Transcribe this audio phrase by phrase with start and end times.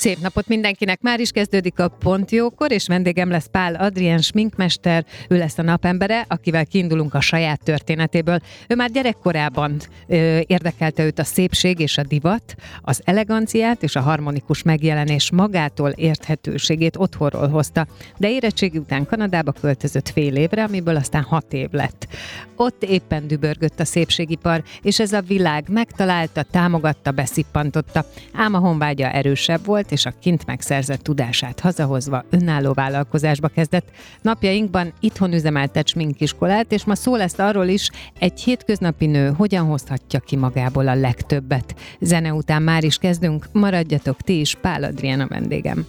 [0.00, 1.00] Szép napot mindenkinek!
[1.00, 5.62] Már is kezdődik a Pont Jókor, és vendégem lesz Pál Adrien sminkmester, ő lesz a
[5.62, 8.40] napembere, akivel kiindulunk a saját történetéből.
[8.68, 14.00] Ő már gyerekkorában ö, érdekelte őt a szépség és a divat, az eleganciát és a
[14.00, 17.86] harmonikus megjelenés magától érthetőségét otthonról hozta,
[18.16, 22.08] de érettségi után Kanadába költözött fél évre, amiből aztán hat év lett.
[22.56, 29.10] Ott éppen dübörgött a szépségipar, és ez a világ megtalálta, támogatta, beszippantotta, ám a honvágya
[29.10, 33.90] erősebb volt, és a kint megszerzett tudását hazahozva önálló vállalkozásba kezdett.
[34.22, 40.20] Napjainkban itthon üzemeltet sminkiskolát, és ma szó lesz arról is, egy hétköznapi nő hogyan hozhatja
[40.20, 41.74] ki magából a legtöbbet.
[42.00, 45.86] Zene után már is kezdünk, maradjatok ti is, Pál Adrián a vendégem.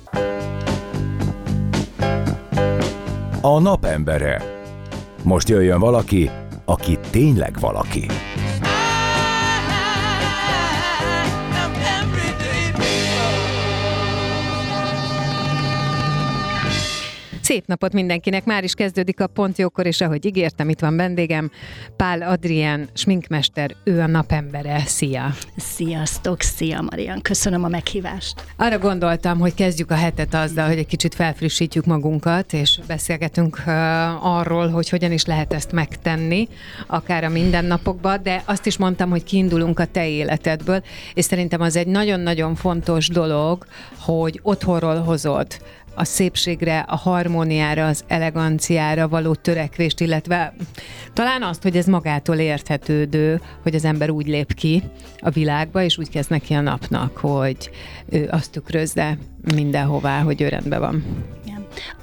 [3.42, 4.42] A napembere.
[5.24, 6.30] Most jöjjön valaki,
[6.66, 8.06] aki tényleg valaki.
[17.52, 21.52] Szép napot mindenkinek, már is kezdődik a Pontjókor, és ahogy ígértem, itt van vendégem,
[21.96, 24.80] Pál Adrián, sminkmester, ő a napembere.
[24.86, 25.34] Szia!
[25.58, 28.46] Sziasztok, szia Marian, köszönöm a meghívást.
[28.58, 33.62] Arra gondoltam, hogy kezdjük a hetet azzal, hogy egy kicsit felfrissítjük magunkat, és beszélgetünk
[34.22, 36.48] arról, hogy hogyan is lehet ezt megtenni,
[36.88, 41.76] akár a mindennapokban, de azt is mondtam, hogy kiindulunk a te életedből, és szerintem az
[41.76, 43.66] egy nagyon-nagyon fontos dolog,
[44.00, 45.48] hogy otthonról hozod
[45.96, 50.54] a szépségre, a harmóniára, az eleganciára való törekvést, illetve
[51.14, 54.84] talán azt, hogy ez magától érthetődő, hogy az ember úgy lép ki
[55.20, 57.70] a világba, és úgy kezd neki a napnak, hogy
[58.10, 59.18] ő azt tükrözze
[59.56, 61.04] mindenhová, hogy ő rendben van.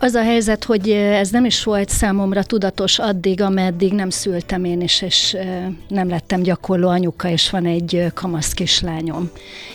[0.00, 4.80] Az a helyzet, hogy ez nem is volt számomra tudatos addig, ameddig nem szültem én
[4.80, 5.36] is, és
[5.88, 9.30] nem lettem gyakorló anyuka, és van egy kamasz kislányom.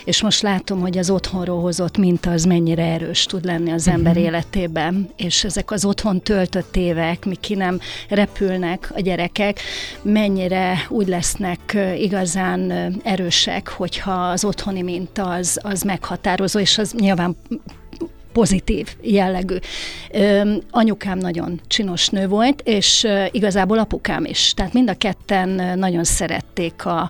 [0.05, 4.11] És most látom, hogy az otthonról hozott minta az mennyire erős tud lenni az ember
[4.11, 4.27] uh-huh.
[4.27, 7.79] életében, és ezek az otthon töltött évek, mi ki nem
[8.09, 9.59] repülnek a gyerekek,
[10.01, 12.71] mennyire úgy lesznek igazán
[13.03, 17.35] erősek, hogyha az otthoni minta az, az meghatározó, és az nyilván
[18.33, 19.55] pozitív jellegű.
[20.11, 24.53] Ö, anyukám nagyon csinos nő volt, és igazából apukám is.
[24.53, 27.09] Tehát mind a ketten nagyon szerették a,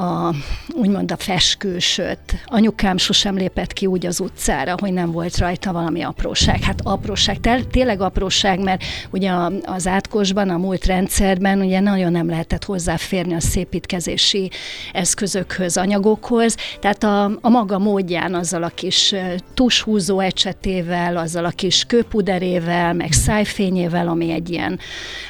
[0.00, 0.34] a,
[0.72, 2.18] úgymond a feskősöt.
[2.44, 6.62] Anyukám sosem lépett ki úgy az utcára, hogy nem volt rajta valami apróság.
[6.62, 7.38] Hát apróság,
[7.70, 9.32] tényleg apróság, mert ugye
[9.64, 14.50] az átkosban, a múlt rendszerben ugye nagyon nem lehetett hozzáférni a szépítkezési
[14.92, 19.14] eszközökhöz, anyagokhoz, tehát a, a maga módján azzal a kis
[19.54, 24.78] tushúzó ecsetével, azzal a kis kőpuderével, meg szájfényével, ami egy ilyen,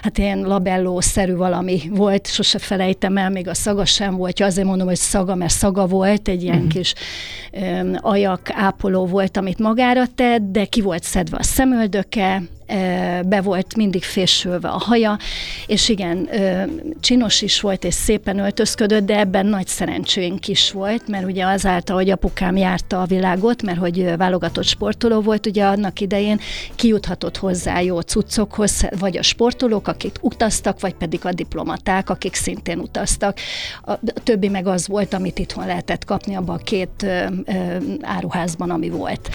[0.02, 4.86] hát ilyen labelló-szerű valami volt, sose felejtem el, még a szaga sem volt, azért mondom,
[4.86, 6.70] hogy szaga, mert szaga volt, egy ilyen uh-huh.
[6.70, 6.94] kis
[7.52, 12.42] um, ajak ápoló volt, amit magára tett, de ki volt szedve a szemöldöke,
[13.26, 15.18] be volt mindig fésülve a haja,
[15.66, 16.28] és igen,
[17.00, 21.96] csinos is volt, és szépen öltözködött, de ebben nagy szerencsénk is volt, mert ugye azáltal,
[21.96, 26.40] hogy apukám járta a világot, mert hogy válogatott sportoló volt, ugye annak idején
[26.74, 32.78] kijuthatott hozzá jó cuccokhoz, vagy a sportolók, akik utaztak, vagy pedig a diplomaták, akik szintén
[32.78, 33.38] utaztak.
[33.82, 33.92] A
[34.24, 37.06] többi meg az volt, amit itthon lehetett kapni abban a két
[38.00, 39.30] áruházban, ami volt.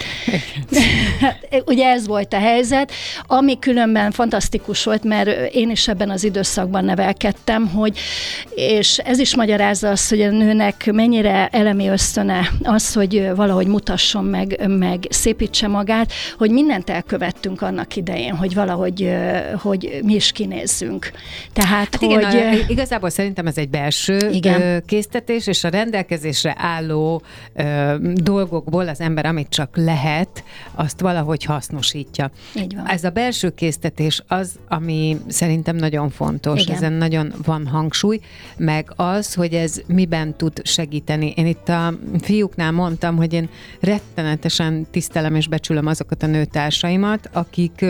[1.65, 2.91] ugye ez volt a helyzet.
[3.27, 7.99] Ami különben fantasztikus volt, mert én is ebben az időszakban nevelkedtem, hogy,
[8.49, 14.25] és ez is magyarázza azt, hogy a nőnek mennyire elemi ösztöne az, hogy valahogy mutasson
[14.25, 19.13] meg, meg szépítse magát, hogy mindent elkövettünk annak idején, hogy valahogy
[19.61, 21.11] hogy mi is kinézzünk.
[21.53, 22.09] Tehát, hát hogy...
[22.09, 24.83] Igen, a, igazából szerintem ez egy belső igen.
[24.85, 27.21] késztetés, és a rendelkezésre álló
[28.13, 30.43] dolgokból az ember, amit csak lehet,
[30.75, 32.31] azt valahogy hasznosítja.
[32.55, 32.87] Így van.
[32.87, 36.75] Ez a belső késztetés az, ami szerintem nagyon fontos, Igen.
[36.75, 38.19] ezen nagyon van hangsúly,
[38.57, 41.33] meg az, hogy ez miben tud segíteni.
[41.35, 47.85] Én itt a fiúknál mondtam, hogy én rettenetesen tisztelem és becsülöm azokat a nőtársaimat, akik,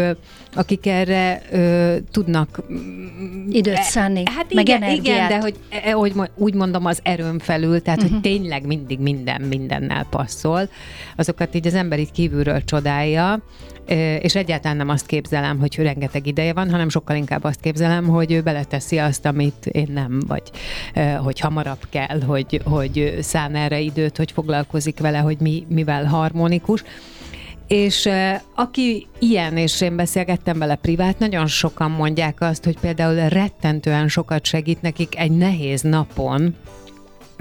[0.54, 2.62] akik erre ö, tudnak
[3.50, 5.06] Időt szánni, Hát meg igen, energiát.
[5.06, 8.08] igen, de hogy e, hogy úgy mondom az erőn felül, tehát Mhm.
[8.14, 8.22] uh-huh.
[8.24, 10.70] hogy tényleg mindig minden mindennel passzol,
[11.16, 13.40] azokat így az ember így kívülről csodálja,
[14.20, 18.32] és egyáltalán nem azt képzelem, hogy rengeteg ideje van, hanem sokkal inkább azt képzelem, hogy
[18.32, 20.52] ő beleteszi azt, amit én nem, vagy
[21.24, 26.84] hogy hamarabb kell, hogy, hogy szán erre időt, hogy foglalkozik vele, hogy mi, mivel harmonikus.
[27.68, 28.10] És
[28.56, 34.46] aki ilyen, és én beszélgettem vele privát, nagyon sokan mondják azt, hogy például rettentően sokat
[34.46, 36.56] segít nekik egy nehéz napon,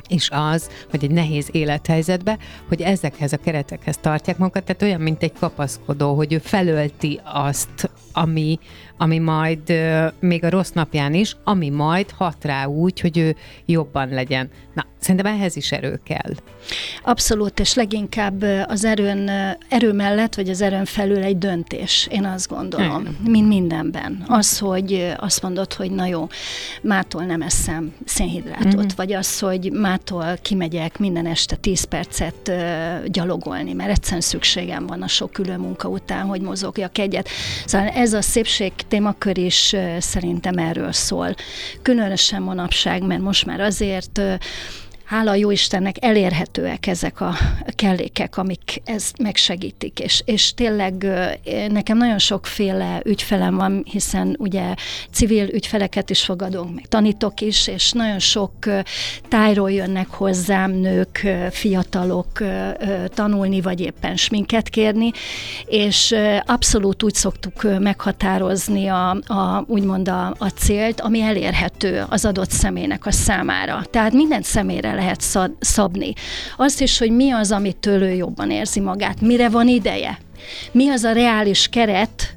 [0.08, 5.22] és az, hogy egy nehéz élethelyzetbe, hogy ezekhez a keretekhez tartják magukat, tehát olyan, mint
[5.22, 8.58] egy kapaszkodó, hogy ő felölti azt, ami,
[8.96, 9.72] ami majd
[10.20, 13.36] még a rossz napján is, ami majd hat rá úgy, hogy ő
[13.66, 14.50] jobban legyen.
[14.74, 16.32] Na, szerintem ehhez is erő kell.
[17.02, 19.30] Abszolút, és leginkább az erőn,
[19.68, 23.16] erő mellett, vagy az erőn felül egy döntés, én azt gondolom, Igen.
[23.26, 24.24] mint mindenben.
[24.26, 26.26] Az, hogy azt mondod, hogy na jó,
[26.82, 28.86] mától nem eszem szénhidrátot, Mhm.
[28.96, 32.52] vagy az, hogy mától kimegyek minden este 10 percet
[33.06, 37.28] gyalogolni, mert egyszerűen szükségem van a sok külön munka után, hogy mozogjak egyet.
[37.66, 41.34] Szóval ez a szépség témakör is szerintem erről szól.
[41.82, 44.20] Különösen manapság, mert most már azért
[45.14, 47.34] hála a jó Istennek elérhetőek ezek a
[47.74, 51.06] kellékek, amik ezt megsegítik, és, és tényleg
[51.68, 54.74] nekem nagyon sokféle ügyfelem van, hiszen ugye
[55.10, 58.52] civil ügyfeleket is fogadunk, meg tanítok is, és nagyon sok
[59.28, 62.42] tájról jönnek hozzám nők, fiatalok
[63.08, 65.10] tanulni, vagy éppen sminket kérni,
[65.66, 66.14] és
[66.44, 73.06] abszolút úgy szoktuk meghatározni a, a úgymond a, a célt, ami elérhető az adott személynek
[73.06, 73.84] a számára.
[73.90, 76.12] Tehát minden személyre lehet szad, szabni.
[76.56, 80.18] Azt is, hogy mi az, amitől ő jobban érzi magát, mire van ideje,
[80.72, 82.36] mi az a reális keret,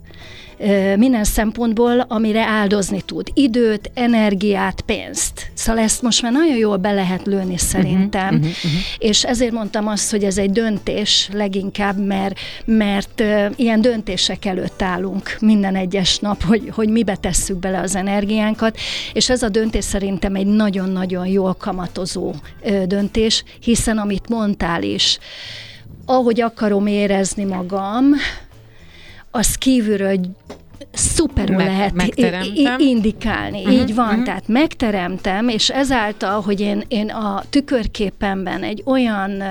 [0.96, 3.28] minden szempontból, amire áldozni tud.
[3.34, 5.52] Időt, energiát, pénzt.
[5.54, 8.36] Szóval ezt most már nagyon jól be lehet lőni szerintem.
[8.36, 8.72] Uh-huh, uh-huh.
[8.98, 13.24] És ezért mondtam azt, hogy ez egy döntés leginkább, mert, mert
[13.56, 18.78] ilyen döntések előtt állunk minden egyes nap, hogy, hogy mibe tesszük bele az energiánkat,
[19.14, 22.34] és ez a döntés szerintem egy nagyon-nagyon jól kamatozó
[22.86, 25.20] döntés, hiszen amit mondtál is,
[26.06, 28.06] ahogy akarom érezni magam,
[29.32, 30.20] az kívülről
[30.98, 31.94] szuperül Meg- lehet
[32.78, 33.62] indikálni.
[33.62, 34.24] Mhm, Így van, mhm.
[34.24, 39.44] tehát megteremtem, és ezáltal, hogy én, én a tükörképemben egy olyan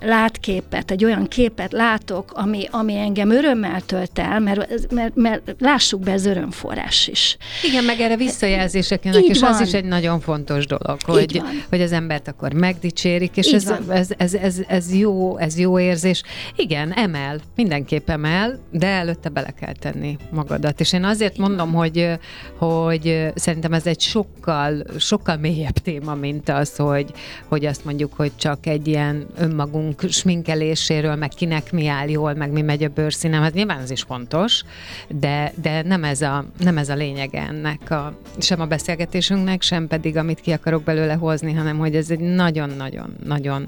[0.00, 6.00] látképet, egy olyan képet látok, ami, ami engem örömmel tölt el, mert, mert, mert lássuk
[6.00, 7.36] be, ez örömforrás is.
[7.64, 9.66] Igen, meg erre visszajelzések jönnek, és az van.
[9.66, 14.34] is egy nagyon fontos dolog, hogy, hogy az embert akkor megdicsérik, és ez, ez, ez,
[14.34, 16.22] ez, ez, jó, ez jó érzés.
[16.56, 20.16] Igen, emel, mindenképp emel, de előtte bele kell tenni
[20.62, 20.80] magadat.
[20.80, 22.18] És én azért mondom, hogy,
[22.56, 27.12] hogy szerintem ez egy sokkal, sokkal mélyebb téma, mint az, hogy,
[27.48, 32.52] hogy azt mondjuk, hogy csak egy ilyen önmagunk sminkeléséről, meg kinek mi áll jól, meg
[32.52, 34.62] mi megy a bőrszínem, hát nyilván ez is fontos,
[35.08, 39.86] de, de nem, ez a, nem ez a lényege ennek a, sem a beszélgetésünknek, sem
[39.86, 43.66] pedig amit ki akarok belőle hozni, hanem hogy ez egy nagyon-nagyon-nagyon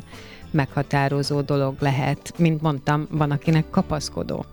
[0.50, 2.32] meghatározó dolog lehet.
[2.38, 4.44] Mint mondtam, van akinek kapaszkodó.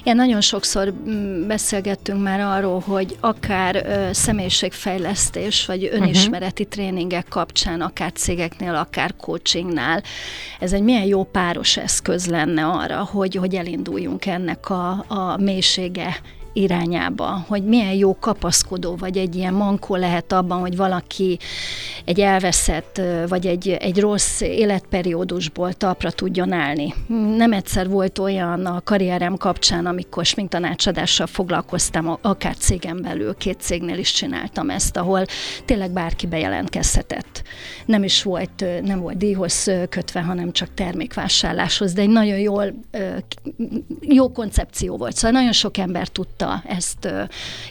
[0.00, 6.78] Igen, nagyon sokszor mm, beszélgettünk már arról, hogy akár ö, személyiségfejlesztés, vagy önismereti uh-huh.
[6.78, 10.02] tréningek kapcsán, akár cégeknél, akár coachingnál,
[10.60, 16.20] ez egy milyen jó páros eszköz lenne arra, hogy, hogy elinduljunk ennek a, a mélysége
[16.54, 21.38] irányába, hogy milyen jó kapaszkodó, vagy egy ilyen mankó lehet abban, hogy valaki
[22.04, 26.94] egy elveszett, vagy egy, egy rossz életperiódusból talpra tudjon állni.
[27.36, 33.98] Nem egyszer volt olyan a karrierem kapcsán, amikor sminktanácsadással foglalkoztam, akár cégen belül, két cégnél
[33.98, 35.24] is csináltam ezt, ahol
[35.64, 37.42] tényleg bárki bejelentkezhetett.
[37.86, 42.74] Nem is volt, nem volt díjhoz kötve, hanem csak termékvásárláshoz, de egy nagyon jól,
[44.00, 45.16] jó koncepció volt.
[45.16, 47.22] Szóval nagyon sok ember tudta ezt ö,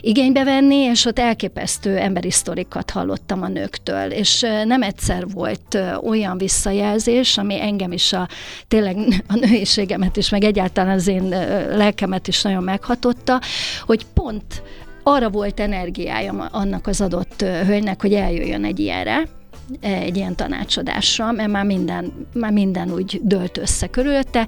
[0.01, 5.74] igénybe venni, és ott elképesztő emberi sztorikat hallottam a nőktől, és ö, nem egyszer volt
[5.74, 8.27] ö, olyan visszajelzés, ami engem is a
[8.68, 13.42] tényleg a nőiségemet is, meg egyáltalán az én ö, lelkemet is nagyon meghatotta,
[13.82, 14.63] hogy pont
[15.03, 19.24] arra volt energiája annak az adott hölgynek, hogy eljöjjön egy ilyenre,
[19.80, 24.48] egy ilyen tanácsadásra, mert már minden, már minden úgy dölt össze körülötte,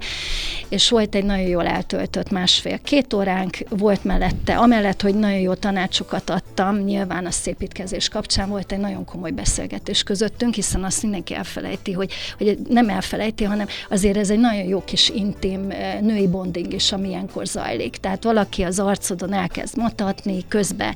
[0.68, 6.30] és volt egy nagyon jól eltöltött másfél-két óránk, volt mellette, amellett, hogy nagyon jó tanácsokat
[6.30, 11.92] adtam, nyilván a szépítkezés kapcsán volt egy nagyon komoly beszélgetés közöttünk, hiszen azt mindenki elfelejti,
[11.92, 16.92] hogy, hogy nem elfelejti, hanem azért ez egy nagyon jó kis intim női bonding is,
[16.92, 17.96] ami ilyenkor zajlik.
[17.96, 20.94] Tehát valaki az arcodon elkezd mutatni, közben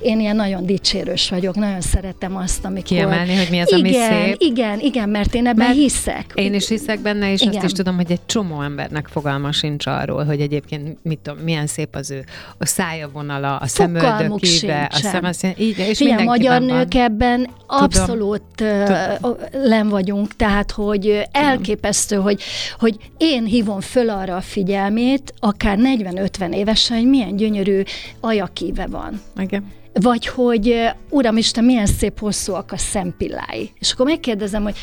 [0.00, 2.82] én ilyen nagyon dicsérős vagyok, nagyon szeretem azt, amikor...
[2.82, 4.36] Kiemelni, hogy mi az, ami igen, szép.
[4.38, 6.32] Igen, igen, mert én ebben Mert hiszek.
[6.34, 7.54] Én is hiszek benne, és Igen.
[7.54, 11.66] azt is tudom, hogy egy csomó embernek fogalma sincs arról, hogy egyébként mit tudom, milyen
[11.66, 12.24] szép az ő
[12.58, 15.32] a szája vonala, a szemöldökébe, a sincsen.
[15.32, 16.78] szem, így, és Figyelj, magyar mindenkiben van.
[16.78, 22.42] nők ebben abszolút uh, len vagyunk, tehát hogy elképesztő, hogy,
[22.78, 27.82] hogy én hívom föl arra a figyelmét, akár 40-50 évesen, hogy milyen gyönyörű
[28.20, 29.20] ajakíve van.
[29.36, 29.78] Igen.
[29.92, 30.74] Vagy hogy
[31.08, 33.70] Uramisten, milyen szép hosszúak a szempillái.
[33.78, 34.76] És akkor megkérdezem, hogy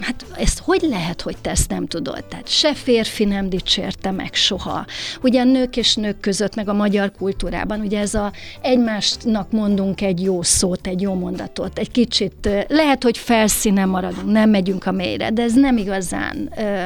[0.00, 2.24] hát ezt hogy lehet, hogy te ezt nem tudod?
[2.24, 4.86] Tehát se férfi nem dicsérte meg soha.
[5.22, 10.22] Ugye nők és nők között, meg a magyar kultúrában, ugye ez a egymásnak mondunk egy
[10.22, 15.30] jó szót, egy jó mondatot, egy kicsit, lehet, hogy felszínen maradunk, nem megyünk a mélyre,
[15.30, 16.84] de ez nem igazán ö,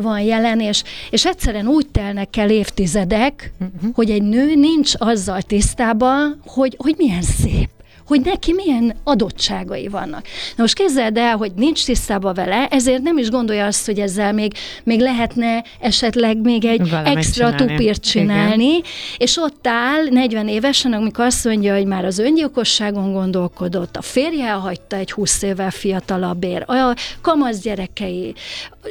[0.00, 3.94] van jelen, és, és egyszerűen úgy telnek el évtizedek, uh-huh.
[3.94, 7.77] hogy egy nő nincs azzal tisztában, hogy, hogy milyen szép
[8.08, 10.26] hogy neki milyen adottságai vannak.
[10.56, 14.32] Na most képzeld el, hogy nincs tisztában vele, ezért nem is gondolja azt, hogy ezzel
[14.32, 14.52] még,
[14.84, 17.76] még lehetne esetleg még egy Valamit extra csinálni.
[17.76, 18.80] tupírt csinálni,
[19.16, 24.46] és ott áll 40 évesen, amikor azt mondja, hogy már az öngyilkosságon gondolkodott, a férje
[24.46, 28.34] elhagyta egy 20 évvel fiatalabbért, a kamasz gyerekei,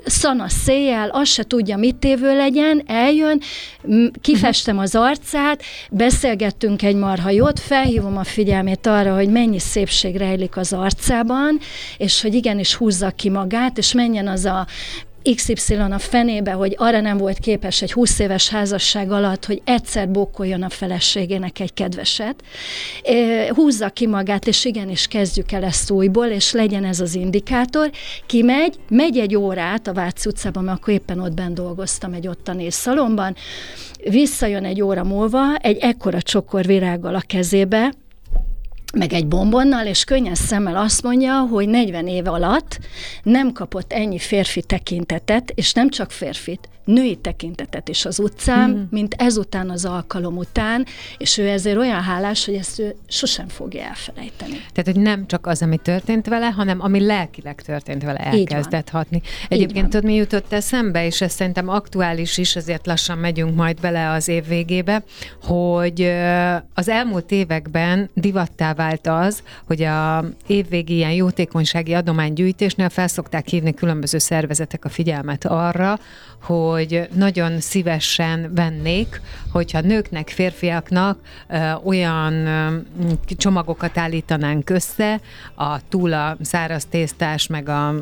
[0.05, 3.41] szana széjjel, azt se tudja, mit tévő legyen, eljön,
[4.21, 10.57] kifestem az arcát, beszélgettünk egy marha jót, felhívom a figyelmét arra, hogy mennyi szépség rejlik
[10.57, 11.59] az arcában,
[11.97, 14.67] és hogy igenis húzza ki magát, és menjen az a
[15.35, 20.09] XY a fenébe, hogy arra nem volt képes egy 20 éves házasság alatt, hogy egyszer
[20.09, 22.43] bókoljon a feleségének egy kedveset.
[23.49, 27.91] Húzza ki magát, és igenis kezdjük el ezt újból, és legyen ez az indikátor.
[28.25, 32.71] Kimegy, megy egy órát a Váci utcában, mert akkor éppen ott bent dolgoztam egy ottani
[32.71, 33.35] szalomban,
[34.09, 37.93] visszajön egy óra múlva, egy ekkora csokor virággal a kezébe,
[38.93, 42.79] meg egy bombonnal, és könnyen szemmel azt mondja, hogy 40 év alatt
[43.23, 48.87] nem kapott ennyi férfi tekintetet, és nem csak férfit, női tekintetet is az utcán, hmm.
[48.91, 50.85] mint ezután az alkalom után,
[51.17, 54.53] és ő ezért olyan hálás, hogy ezt ő sosem fogja elfelejteni.
[54.73, 59.21] Tehát, hogy nem csak az, ami történt vele, hanem ami lelkileg történt vele, elkezdett hatni.
[59.49, 64.09] Egyébként tudod, mi jutott eszembe, és ez szerintem aktuális is, azért lassan megyünk majd bele
[64.09, 65.03] az év végébe,
[65.43, 66.01] hogy
[66.73, 74.17] az elmúlt években divattá vált az, hogy a évvégi ilyen jótékonysági adománygyűjtésnél felszokták hívni különböző
[74.17, 75.99] szervezetek a figyelmet arra,
[76.41, 76.76] hogy
[77.13, 81.19] nagyon szívesen vennék, hogyha nőknek, férfiaknak
[81.83, 82.47] olyan
[83.37, 85.19] csomagokat állítanánk össze,
[85.55, 87.93] a túl a száraz tésztás, meg a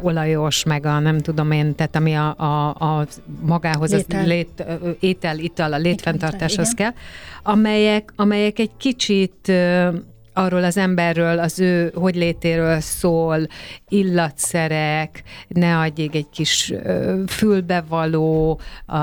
[0.00, 3.06] olajos, meg a nem tudom én, tehát ami a, a, a
[3.40, 4.20] magához Létel.
[4.20, 4.64] az lét,
[5.00, 6.92] étel, ital, a létfenntartáshoz kell,
[7.42, 9.52] amelyek, amelyek egy kicsit
[10.38, 13.46] arról az emberről, az ő hogy létéről szól,
[13.88, 16.72] illatszerek, ne adjék egy kis
[17.26, 18.96] fülbevaló, a,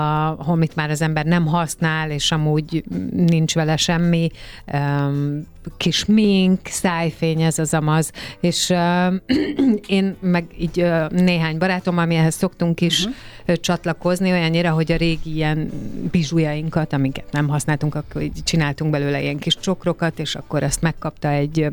[0.50, 4.30] amit már az ember nem használ, és amúgy nincs vele semmi,
[4.72, 9.14] öm, kis mink, szájfény, ez az amaz, és ö,
[9.86, 13.56] én meg így ö, néhány barátommal, mi ehhez szoktunk is uh-huh.
[13.56, 15.70] csatlakozni, olyannyira, hogy a régi ilyen
[16.10, 21.28] bizsújainkat, amiket nem használtunk, akkor így csináltunk belőle ilyen kis csokrokat, és akkor ezt megkapta
[21.28, 21.70] egy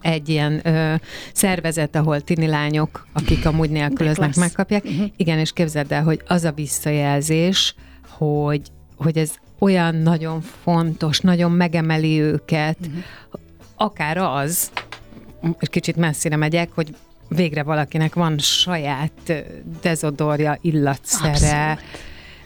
[0.00, 0.94] egy ilyen ö,
[1.32, 4.84] szervezet, ahol tini lányok, akik amúgy nélkülöznek, megkapják.
[4.84, 5.10] Uh-huh.
[5.16, 7.74] Igen, és képzeld el, hogy az a visszajelzés,
[8.08, 8.62] hogy,
[8.96, 9.30] hogy ez
[9.64, 13.02] olyan nagyon fontos, nagyon megemeli őket, uh-huh.
[13.76, 14.70] akár az,
[15.58, 16.94] és kicsit messzire megyek, hogy
[17.28, 19.44] végre valakinek van saját
[19.82, 21.80] dezodorja, illatszere, Abszolút.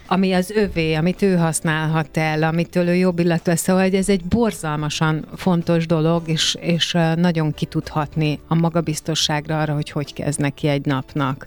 [0.07, 3.61] ami az övé, amit ő használhat el, amitől ő jobb illatú lesz.
[3.61, 9.61] Szóval hogy ez egy borzalmasan fontos dolog, és, és nagyon ki tud hatni a magabiztosságra
[9.61, 11.47] arra, hogy hogy kezd neki egy napnak.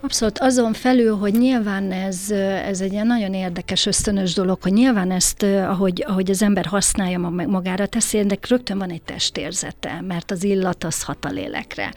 [0.00, 0.38] Abszolút.
[0.38, 2.30] Azon felül, hogy nyilván ez,
[2.66, 7.18] ez egy ilyen nagyon érdekes, ösztönös dolog, hogy nyilván ezt, ahogy, ahogy az ember használja
[7.46, 11.92] magára teszi, de rögtön van egy testérzete, mert az illat az hat a lélekre.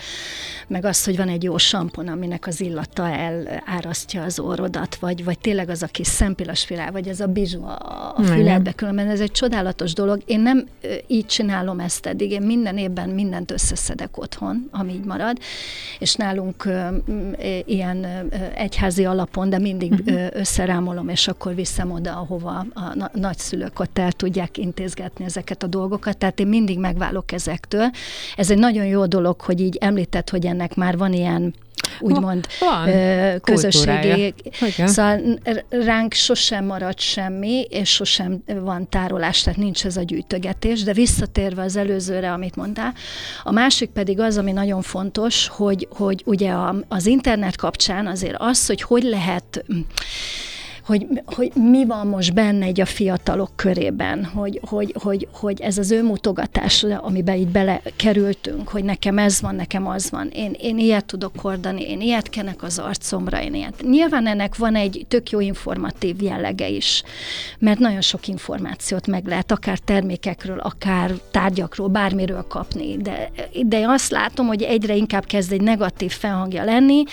[0.68, 5.40] Meg az, hogy van egy jó sampon, aminek az illata elárasztja az orrodat, vagy, vagy
[5.40, 7.64] tényleg az a kis szempilaspirál, vagy ez a bizsú
[8.16, 10.22] a füledbe, különben ez egy csodálatos dolog.
[10.26, 10.68] Én nem
[11.08, 15.38] így csinálom ezt eddig, én minden évben mindent összeszedek otthon, ami így marad,
[16.00, 16.68] és nálunk
[17.70, 18.06] ilyen
[18.56, 20.28] egyházi alapon, de mindig uh-huh.
[20.34, 26.18] összerámolom, és akkor viszem oda, ahova a nagyszülők ott el tudják intézgetni ezeket a dolgokat.
[26.18, 27.90] Tehát én mindig megválok ezektől.
[28.36, 31.54] Ez egy nagyon jó dolog, hogy így említett, hogy ennek már van ilyen
[32.00, 32.90] úgymond van,
[33.42, 34.34] közösségi.
[34.86, 40.94] Szóval ránk sosem marad semmi, és sosem van tárolás, tehát nincs ez a gyűjtögetés, de
[40.94, 42.94] visszatérve az előzőre, amit mondtál,
[43.44, 46.54] a másik pedig az, ami nagyon fontos, hogy, hogy ugye
[46.88, 49.66] az internet kapcsán azért az, hogy hogy lehet
[50.90, 55.78] hogy, hogy mi van most benne egy a fiatalok körében, hogy, hogy, hogy, hogy ez
[55.78, 61.06] az önmutogatás, amiben így belekerültünk, hogy nekem ez van, nekem az van, én, én ilyet
[61.06, 63.82] tudok hordani, én ilyet kenek az arcomra, én ilyet.
[63.82, 67.04] Nyilván ennek van egy tök jó informatív jellege is,
[67.60, 73.32] mert nagyon sok információt meg lehet, akár termékekről, akár tárgyakról, bármiről kapni, de,
[73.66, 77.04] de azt látom, hogy egyre inkább kezd egy negatív felhangja lenni,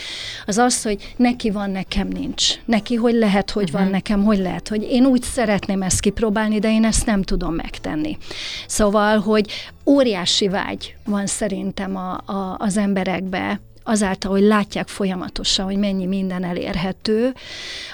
[0.46, 2.54] az az, hogy neki van, nekem nincs.
[2.64, 3.92] Neki hogy lehet, hogy hogy van mhm.
[3.92, 8.16] nekem, hogy lehet, hogy én úgy szeretném ezt kipróbálni, de én ezt nem tudom megtenni.
[8.66, 9.50] Szóval, hogy
[9.86, 16.44] óriási vágy van szerintem a, a, az emberekbe, azáltal, hogy látják folyamatosan, hogy mennyi minden
[16.44, 17.34] elérhető,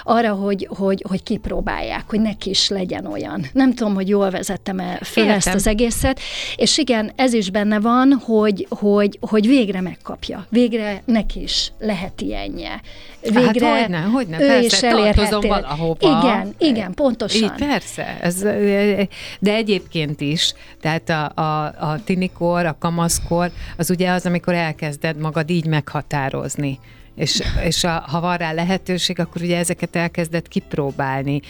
[0.03, 3.45] arra, hogy, hogy, hogy kipróbálják, hogy neki is legyen olyan.
[3.53, 5.37] Nem tudom, hogy jól vezettem-e fel Értem.
[5.37, 6.19] ezt az egészet,
[6.55, 12.21] és igen, ez is benne van, hogy, hogy, hogy végre megkapja, végre neki is lehet
[12.21, 12.81] ilyenje.
[13.23, 15.47] Hát végre hát hogyne, hogyne, ő persze, is elérheti.
[15.47, 16.21] valahova.
[16.21, 17.41] Igen, igen, pontosan.
[17.41, 18.39] Így, persze, ez,
[19.39, 25.17] de egyébként is, tehát a, a, a tinikor, a kamaszkor, az ugye az, amikor elkezded
[25.17, 26.79] magad így meghatározni.
[27.15, 31.41] És, és a, ha van rá lehetőség, akkor ugye ezeket elkezdett kipróbálni.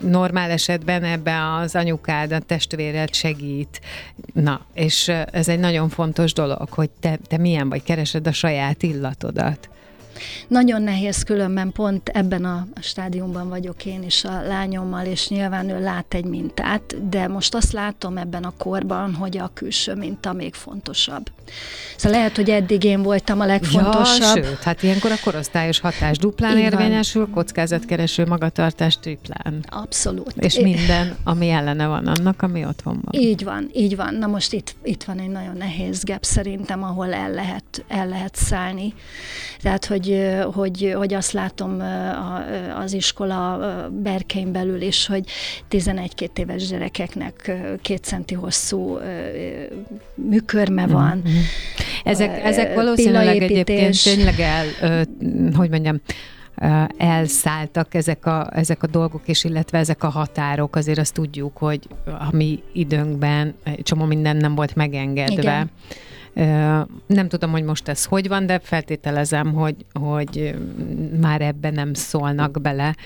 [0.00, 3.80] Normál esetben ebben az anyukád, a testvéred segít.
[4.32, 8.82] Na, és ez egy nagyon fontos dolog, hogy te, te milyen vagy, keresed a saját
[8.82, 9.68] illatodat.
[10.48, 15.82] Nagyon nehéz különben pont ebben a stádiumban vagyok én is a lányommal, és nyilván ő
[15.82, 20.54] lát egy mintát, de most azt látom ebben a korban, hogy a külső minta még
[20.54, 21.30] fontosabb.
[21.96, 24.36] Szóval lehet, hogy eddig én voltam a legfontosabb.
[24.36, 29.64] Ja, sőt, hát ilyenkor a korosztályos hatás duplán Így érvényesül, kockázatkereső magatartás triplán.
[29.68, 30.34] Abszolút.
[30.36, 33.22] És minden, ami ellene van annak, ami otthon van.
[33.22, 34.14] Így van, így van.
[34.14, 38.36] Na most itt, itt van egy nagyon nehéz gap szerintem, ahol el lehet, el lehet
[38.36, 38.94] szállni.
[39.60, 41.82] Tehát, hogy hogy, hogy, hogy azt látom
[42.78, 43.58] az iskola
[44.02, 45.24] berkein belül is, hogy
[45.70, 48.98] 11-2 éves gyerekeknek két centi hosszú
[50.14, 51.16] műkörme van.
[51.16, 51.40] Mm-hmm.
[52.04, 54.66] Ezek, ezek valószínűleg egyébként tényleg el,
[55.54, 56.00] hogy mondjam,
[56.96, 61.88] elszálltak ezek a, ezek a dolgok, és illetve ezek a határok, azért azt tudjuk, hogy
[62.04, 65.42] a mi időnkben csomó minden nem volt megengedve.
[65.42, 65.70] Igen
[67.06, 70.54] nem tudom, hogy most ez hogy van, de feltételezem, hogy, hogy
[71.20, 72.96] már ebben nem szólnak bele.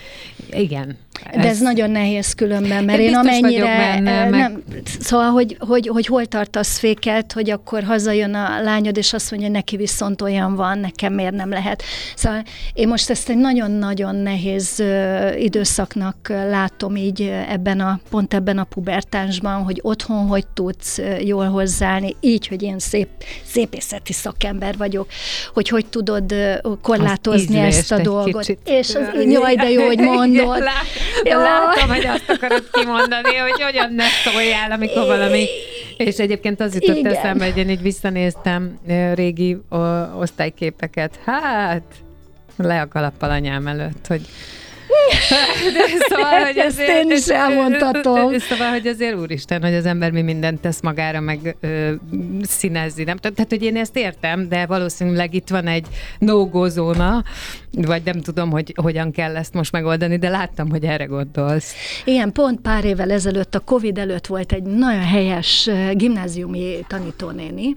[0.51, 0.97] Igen.
[1.31, 3.77] De ez, ez nagyon nehéz különben, mert én, én amennyire...
[3.77, 4.41] Benne, meg...
[4.41, 4.63] nem,
[5.01, 9.49] szóval, hogy, hogy, hogy hol tartasz fékelt, hogy akkor hazajön a lányod, és azt mondja,
[9.49, 11.83] neki viszont olyan van, nekem miért nem lehet.
[12.17, 12.43] Szóval
[12.75, 14.83] én most ezt egy nagyon-nagyon nehéz
[15.39, 22.17] időszaknak látom így ebben a, pont ebben a pubertánsban, hogy otthon hogy tudsz jól hozzáállni,
[22.21, 23.09] így, hogy én szép
[23.45, 25.09] szépészeti szakember vagyok,
[25.55, 26.35] hogy hogy tudod
[26.83, 28.41] korlátozni ezt a dolgot.
[28.41, 28.59] Kicsit.
[28.65, 30.48] És az, jaj, de jó, hogy mondod.
[30.57, 30.85] Lát,
[31.23, 35.47] látom, hogy azt akarod kimondani, hogy hogyan ne szóljál, amikor valami...
[35.97, 37.15] És egyébként az jutott Igen.
[37.15, 38.79] eszembe, hogy én így visszanéztem
[39.15, 39.59] régi
[40.19, 41.19] osztályképeket.
[41.25, 41.83] Hát,
[42.57, 44.21] le a kalappal anyám előtt, hogy
[45.73, 48.39] de szóval, hogy azért, Ezt én is elmondhatom.
[48.39, 51.93] Szóval, hogy azért úristen, hogy az ember mi mindent tesz magára, meg ö,
[52.43, 53.05] színezzi.
[53.05, 53.17] Nem?
[53.17, 55.87] Tehát, hogy én ezt értem, de valószínűleg itt van egy
[56.19, 57.25] no zóna,
[57.73, 61.75] vagy nem tudom, hogy hogyan kell ezt most megoldani, de láttam, hogy erre gondolsz.
[62.05, 67.77] Igen, pont pár évvel ezelőtt, a Covid előtt volt egy nagyon helyes gimnáziumi tanítónéni,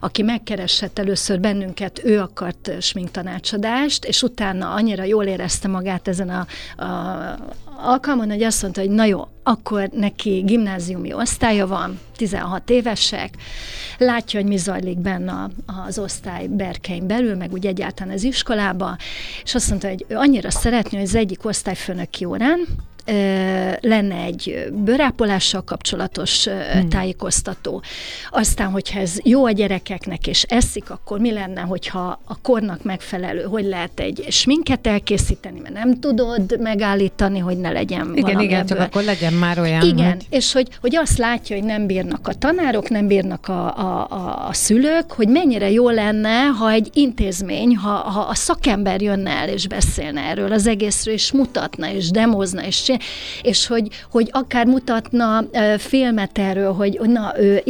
[0.00, 6.46] aki megkeresett először bennünket, ő akart sminktanácsadást, és utána annyira jól érezte magát ezen a,
[6.84, 6.86] a,
[7.80, 13.34] alkalmon, hogy azt mondta, hogy na jó, akkor neki gimnáziumi osztálya van, 16 évesek,
[13.98, 15.48] látja, hogy mi zajlik benne
[15.86, 18.96] az osztály berkein belül, meg úgy egyáltalán az iskolában,
[19.44, 22.66] és azt mondta, hogy ő annyira szeretné, hogy az egyik osztályfőnöki órán
[23.80, 26.88] lenne egy bőrápolással kapcsolatos hmm.
[26.88, 27.82] tájékoztató.
[28.30, 33.42] Aztán, hogyha ez jó a gyerekeknek, és eszik, akkor mi lenne, hogyha a kornak megfelelő,
[33.42, 38.76] hogy lehet egy sminket elkészíteni, mert nem tudod megállítani, hogy ne legyen Igen, igen, ebből.
[38.76, 39.82] csak akkor legyen már olyan.
[39.82, 40.26] Igen, hogy...
[40.30, 44.48] és hogy, hogy azt látja, hogy nem bírnak a tanárok, nem bírnak a, a, a,
[44.48, 49.48] a szülők, hogy mennyire jó lenne, ha egy intézmény, ha, ha a szakember jönne el
[49.48, 52.92] és beszélne erről az egészről, és mutatna, és demozna, és
[53.42, 55.44] és hogy, hogy akár mutatna
[55.78, 57.62] filmet erről, hogy na, ő,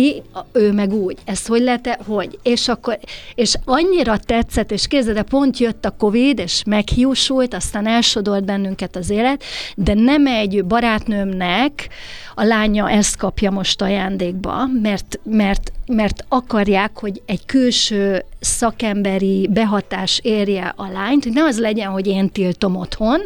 [0.53, 2.99] ő meg úgy, ez hogy lehet, -e, hogy, és akkor,
[3.35, 8.97] és annyira tetszett, és kézzel, de pont jött a Covid, és meghiúsult, aztán elsodolt bennünket
[8.97, 9.43] az élet,
[9.77, 11.89] de nem egy barátnőmnek
[12.35, 20.21] a lánya ezt kapja most ajándékba, mert, mert, mert akarják, hogy egy külső szakemberi behatás
[20.23, 23.21] érje a lányt, hogy ne az legyen, hogy én tiltom otthon,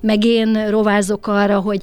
[0.00, 1.80] meg én rovázok arra, hogy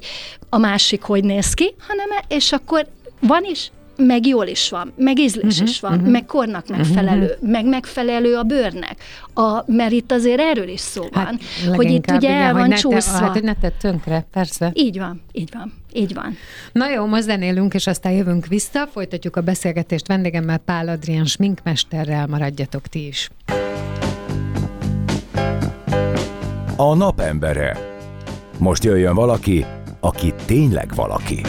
[0.48, 2.86] a másik hogy néz ki, hanem és akkor
[3.20, 6.10] van is, meg jól is van, meg ízlés uh-huh, is van, uh-huh.
[6.10, 7.50] meg kornak megfelelő, uh-huh.
[7.50, 8.96] meg megfelelő a bőrnek.
[9.34, 12.66] A, mert itt azért erről is szó van, hát, hogy itt ugye igen, el van
[12.66, 13.18] hogy csúszva.
[13.18, 14.70] Te, hát, hogy ne tett tönkre, persze.
[14.74, 15.72] Így van, így van.
[15.92, 16.36] Így van.
[16.72, 18.86] Na jó, most zenélünk, és aztán jövünk vissza.
[18.86, 22.26] Folytatjuk a beszélgetést vendégemmel, Pál Adrián sminkmesterrel.
[22.26, 23.30] Maradjatok ti is.
[26.76, 27.78] A napembere.
[28.58, 29.64] Most jöjjön valaki,
[30.00, 31.40] aki tényleg valaki.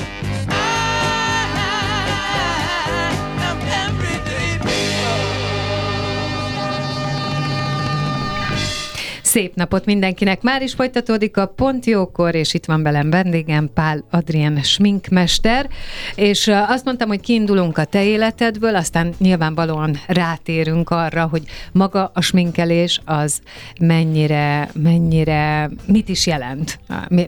[9.37, 10.41] Szép napot mindenkinek!
[10.41, 15.69] Már is folytatódik a Pont Jókor, és itt van velem vendégem Pál Adrien sminkmester,
[16.15, 22.21] és azt mondtam, hogy kiindulunk a te életedből, aztán nyilvánvalóan rátérünk arra, hogy maga a
[22.21, 23.41] sminkelés az
[23.79, 26.79] mennyire, mennyire, mit is jelent,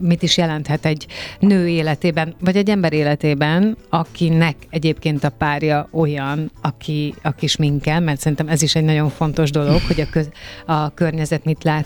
[0.01, 1.05] mit is jelenthet egy
[1.39, 8.19] nő életében, vagy egy ember életében, akinek egyébként a párja olyan, aki, aki sminkel, mert
[8.19, 10.29] szerintem ez is egy nagyon fontos dolog, hogy a, köz,
[10.65, 11.85] a környezet mit lát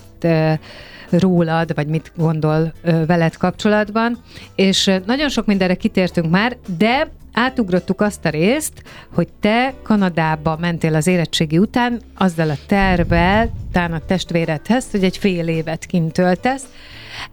[1.10, 4.18] rólad, vagy mit gondol veled kapcsolatban,
[4.56, 8.84] és nagyon sok mindenre kitértünk már, de átugrottuk azt a részt,
[9.14, 15.18] hogy te Kanadába mentél az érettségi után azzal a tervel, talán a testvéredhez, hogy egy
[15.18, 16.66] fél évet kint töltesz,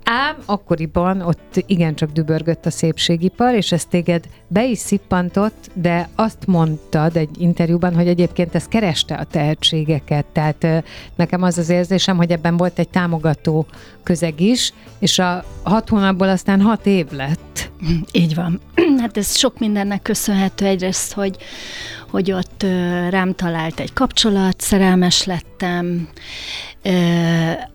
[0.05, 6.47] Ám akkoriban ott igencsak dübörgött a szépségipar, és ez téged be is szippantott, de azt
[6.47, 10.67] mondtad egy interjúban, hogy egyébként ez kereste a tehetségeket, tehát
[11.15, 13.67] nekem az az érzésem, hogy ebben volt egy támogató
[14.03, 17.71] közeg is, és a hat hónapból aztán hat év lett.
[18.13, 18.61] Így van.
[19.01, 21.37] Hát ez sok mindennek köszönhető egyrészt, hogy,
[22.11, 22.63] hogy ott
[23.11, 26.09] rám talált egy kapcsolat, szerelmes lettem,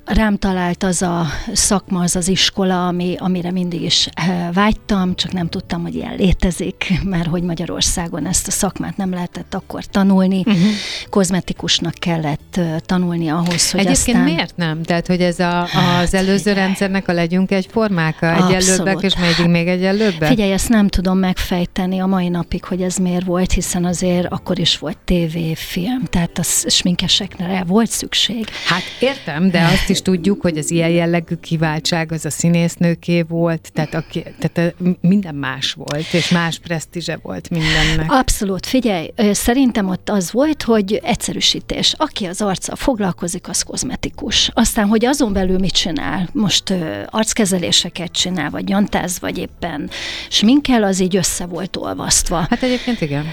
[0.05, 4.09] rám talált az a szakma, az az iskola, ami, amire mindig is
[4.53, 9.53] vágytam, csak nem tudtam, hogy ilyen létezik, mert hogy Magyarországon ezt a szakmát nem lehetett
[9.53, 10.39] akkor tanulni.
[10.45, 10.61] Uh-huh.
[11.09, 14.33] Kozmetikusnak kellett tanulni ahhoz, hogy Egyébként aztán...
[14.33, 14.83] miért nem?
[14.83, 16.55] Tehát, hogy ez a, hát, az előző figyelj.
[16.55, 20.29] rendszernek a legyünk egy formáka, egyenlőbbek, és még, még egyenlőbbek?
[20.29, 24.59] Figyelj, ezt nem tudom megfejteni a mai napig, hogy ez miért volt, hiszen azért akkor
[24.59, 28.47] is volt tévé, film, tehát a sminkesekre volt szükség.
[28.65, 33.69] Hát Értem, de azt is tudjuk, hogy az ilyen jellegű kiváltság az a színésznőké volt,
[33.73, 38.11] tehát, aki, tehát minden más volt, és más presztízse volt mindennek.
[38.11, 41.93] Abszolút, figyelj, szerintem ott az volt, hogy egyszerűsítés.
[41.97, 44.49] Aki az arccal foglalkozik, az kozmetikus.
[44.53, 46.73] Aztán, hogy azon belül mit csinál, most
[47.09, 49.89] arckezeléseket csinál, vagy jantáz, vagy éppen
[50.29, 52.45] sminkel, az így össze volt olvasztva.
[52.49, 53.25] Hát egyébként igen.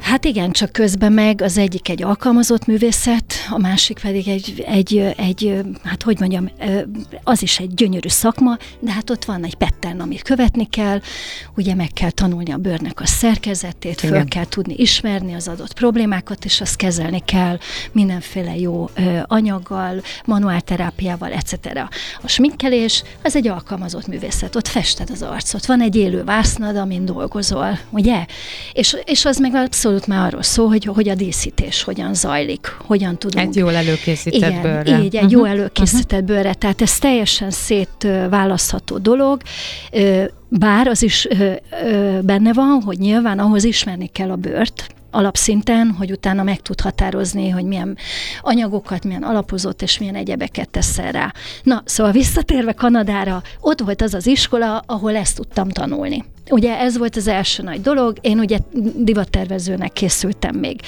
[0.00, 5.07] Hát igen, csak közben meg az egyik egy alkalmazott művészet, a másik pedig egy, egy,
[5.16, 6.50] egy hát hogy mondjam,
[7.22, 11.00] az is egy gyönyörű szakma, de hát ott van egy pattern, amit követni kell,
[11.56, 14.28] ugye meg kell tanulni a bőrnek a szerkezetét, föl igen.
[14.28, 17.58] kell tudni ismerni az adott problémákat, és azt kezelni kell
[17.92, 18.90] mindenféle jó
[19.22, 21.54] anyaggal, manuálterápiával, etc.
[22.22, 27.04] A sminkelés az egy alkalmazott művészet, ott fested az arcot, van egy élő vásznad, amin
[27.04, 28.26] dolgozol, ugye?
[28.72, 33.18] És, és az meg abszolút már arról szól, hogy, hogy a díszítés hogyan zajlik, hogyan
[33.18, 33.46] tudunk.
[33.46, 35.06] Egy jól előkészített igen, bőrre.
[35.06, 35.40] Így, egy uh-huh.
[35.40, 36.36] jó előkészített uh-huh.
[36.36, 36.54] bőrre.
[36.54, 39.42] Tehát ez teljesen szétválasztható dolog.
[40.48, 41.28] Bár az is
[42.22, 47.48] benne van, hogy nyilván ahhoz ismerni kell a bőrt, alapszinten, hogy utána meg tud határozni,
[47.48, 47.96] hogy milyen
[48.40, 51.32] anyagokat, milyen alapozott és milyen egyebeket teszel rá.
[51.62, 56.24] Na, szóval visszatérve Kanadára, ott volt az az iskola, ahol ezt tudtam tanulni.
[56.50, 58.58] Ugye ez volt az első nagy dolog, én ugye
[58.96, 60.80] divattervezőnek készültem még.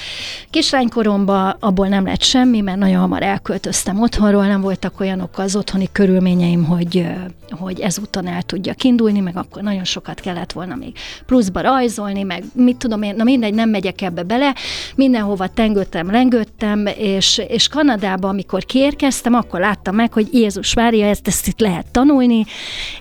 [0.50, 5.88] Kislánykoromban abból nem lett semmi, mert nagyon hamar elköltöztem otthonról, nem voltak olyanok az otthoni
[5.92, 7.06] körülményeim, hogy,
[7.50, 10.92] hogy ezúton el tudjak indulni, meg akkor nagyon sokat kellett volna még
[11.26, 14.54] pluszba rajzolni, meg mit tudom én, na mindegy, nem megyek ebbe bele,
[14.94, 21.28] mindenhova tengődtem, lengődtem, és, és Kanadába, amikor kiérkeztem, akkor láttam meg, hogy Jézus Mária, ezt,
[21.28, 22.44] ezt itt lehet tanulni,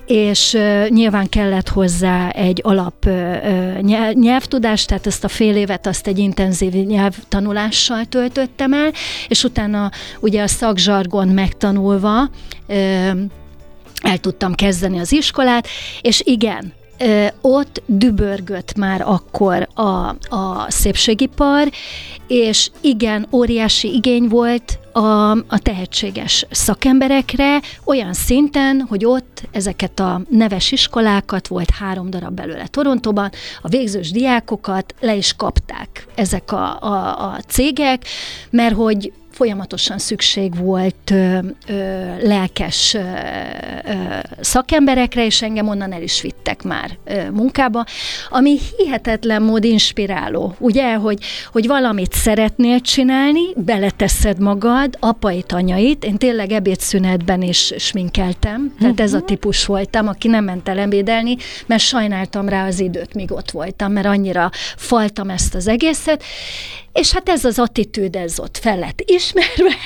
[0.06, 6.06] és uh, nyilván kellett hozzá egy alap uh, nyelvtudás, tehát ezt a fél évet azt
[6.06, 8.92] egy intenzív nyelvtanulással töltöttem el,
[9.28, 12.20] és utána ugye a szakzsargon megtanulva
[12.66, 13.10] uh,
[14.02, 15.68] el tudtam kezdeni az iskolát,
[16.00, 16.72] és igen,
[17.40, 21.70] ott dübörgött már akkor a, a szépségipar,
[22.26, 30.20] és igen, óriási igény volt a, a tehetséges szakemberekre, olyan szinten, hogy ott ezeket a
[30.28, 33.30] neves iskolákat, volt három darab belőle Torontóban,
[33.62, 38.04] a végzős diákokat le is kapták ezek a, a, a cégek,
[38.50, 41.74] mert hogy folyamatosan szükség volt ö, ö,
[42.22, 43.92] lelkes ö, ö,
[44.40, 47.84] szakemberekre, és engem onnan el is vittek már ö, munkába,
[48.30, 51.18] ami hihetetlen mód inspiráló, ugye, hogy,
[51.52, 59.12] hogy valamit szeretnél csinálni, beleteszed magad, apait, anyait, én tényleg ebédszünetben is sminkeltem, tehát ez
[59.12, 59.26] a mhm.
[59.26, 63.92] típus voltam, aki nem ment el ebédelni, mert sajnáltam rá az időt, míg ott voltam,
[63.92, 66.22] mert annyira faltam ezt az egészet,
[66.92, 69.00] és hát ez az attitűd, ez ott fel lett
[69.34, 69.76] ismerve,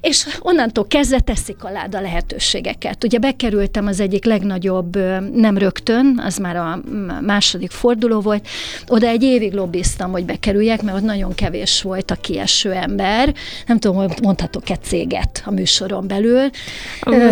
[0.00, 3.04] és onnantól kezdve teszik a lehetőségeket.
[3.04, 4.96] Ugye bekerültem az egyik legnagyobb,
[5.34, 6.80] nem rögtön, az már a
[7.20, 8.48] második forduló volt,
[8.88, 13.34] oda egy évig lobbiztam, hogy bekerüljek, mert ott nagyon kevés volt a kieső ember.
[13.66, 16.50] Nem tudom, hogy mondhatok-e céget a műsoron belül.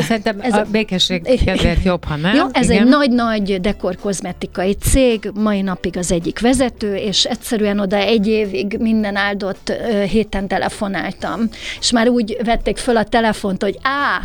[0.00, 2.35] Szerintem ez a békesség kedvéért jobb, ha nem.
[2.35, 2.83] Jó, ez Igen.
[2.83, 9.16] egy nagy-nagy dekorkozmetikai cég, mai napig az egyik vezető, és egyszerűen oda egy évig minden
[9.16, 9.72] áldott
[10.11, 11.48] héten telefonáltam,
[11.80, 14.20] és már úgy vették föl a telefont, hogy á,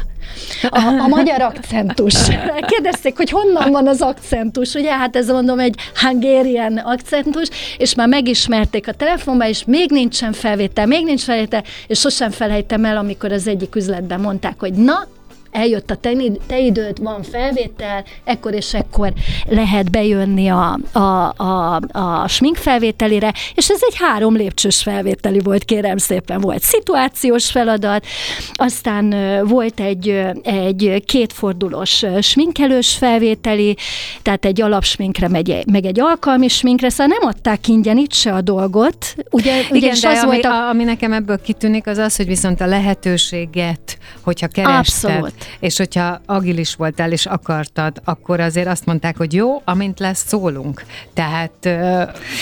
[0.70, 2.16] a, a magyar akcentus.
[2.72, 4.92] Kérdezték, hogy honnan van az akcentus, ugye?
[4.92, 10.86] Hát ez mondom egy hungarian akcentus, és már megismerték a telefonba, és még nincsen felvétel,
[10.86, 15.08] még nincs felvétel, és sosem felejtem el, amikor az egyik üzletben mondták, hogy na,
[15.52, 16.12] eljött a te,
[16.48, 19.14] te időd, van felvétel, ekkor és ekkor
[19.48, 25.64] lehet bejönni a, a, a, a smink felvételére, és ez egy három lépcsős felvételi volt,
[25.64, 28.06] kérem szépen, volt szituációs feladat,
[28.54, 29.16] aztán
[29.48, 33.78] volt egy, egy kétfordulós sminkelős felvételi,
[34.22, 38.34] tehát egy alapsminkre, meg egy, meg egy alkalmi sminkre, szóval nem adták ingyen itt se
[38.34, 39.16] a dolgot.
[39.30, 40.68] Ugye, Igen, de az ami, volt a...
[40.68, 46.22] ami nekem ebből kitűnik, az az, hogy viszont a lehetőséget, hogyha kerested, Abszolút és hogyha
[46.26, 50.84] agilis voltál és akartad, akkor azért azt mondták, hogy jó, amint lesz, szólunk.
[51.14, 51.66] Tehát,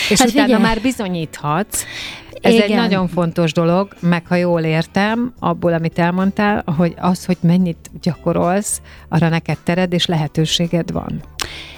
[0.08, 0.62] és hát utána figyelj.
[0.62, 1.84] már bizonyíthatsz,
[2.40, 2.70] ez Igen.
[2.70, 7.90] egy nagyon fontos dolog, meg ha jól értem, abból, amit elmondtál, hogy az, hogy mennyit
[8.02, 11.22] gyakorolsz, arra neked tered és lehetőséged van.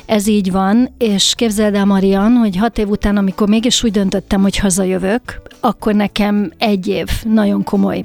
[0.06, 4.42] Ez így van, és képzeld el, Marian, hogy hat év után, amikor mégis úgy döntöttem,
[4.42, 8.04] hogy hazajövök, akkor nekem egy év nagyon komoly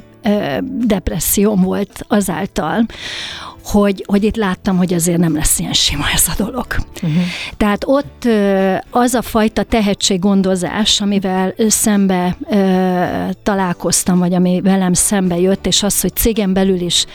[0.86, 2.86] depresszióm volt azáltal,
[3.64, 6.66] hogy, hogy itt láttam, hogy azért nem lesz ilyen sima ez a dolog.
[7.04, 7.24] Uh-huh.
[7.58, 8.28] Tehát ott
[8.90, 12.38] az a fajta tehetséggondozás, amivel szembe
[13.44, 17.06] találkoztam, vagy ami velem szembe jött, és az, hogy cégem belül is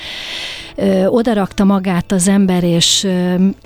[1.07, 3.09] odarakta magát az ember, és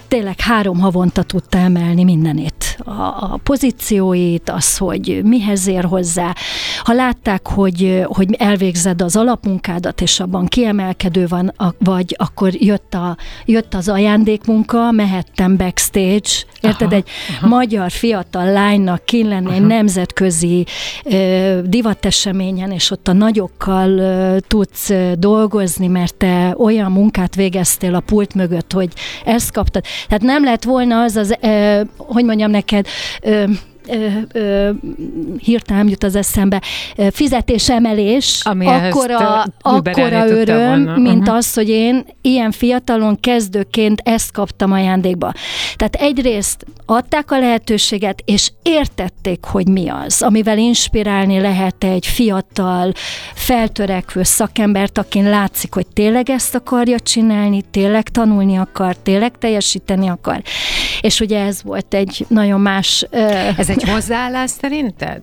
[0.09, 2.79] tényleg három havonta tudta emelni mindenét.
[2.85, 6.35] A, a pozícióit, az, hogy mihez ér hozzá.
[6.83, 13.17] Ha látták, hogy, hogy elvégzed az alapmunkádat, és abban kiemelkedő van, vagy akkor jött, a,
[13.45, 16.29] jött az ajándékmunka, mehettem backstage,
[16.61, 17.47] érted, aha, egy aha.
[17.49, 19.55] magyar fiatal lánynak kín lenni aha.
[19.55, 20.67] egy nemzetközi
[21.05, 27.95] ö, divateseményen, és ott a nagyokkal ö, tudsz ö, dolgozni, mert te olyan munkát végeztél
[27.95, 28.93] a pult mögött, hogy
[29.25, 29.85] ezt kaptad.
[30.09, 32.87] Tehát nem lett volna az az, ö, hogy mondjam neked,
[33.23, 33.45] ö,
[33.89, 34.71] ö, ö,
[35.43, 36.63] hirtelen jut az eszembe,
[37.11, 40.97] fizetésemelés, Ami akkora, akkora öröm, volna.
[40.97, 41.37] mint uh-huh.
[41.37, 45.33] az, hogy én ilyen fiatalon kezdőként ezt kaptam ajándékba.
[45.77, 52.93] Tehát egyrészt adták a lehetőséget, és értették, hogy mi az, amivel inspirálni lehet egy fiatal,
[53.35, 60.43] feltörekvő szakembert, akin látszik, hogy tényleg ezt akarja csinálni, tényleg tanulni akar, tényleg teljesíteni akar.
[61.01, 63.07] És ugye ez volt egy nagyon más...
[63.57, 65.21] Ez egy hozzáállás szerinted?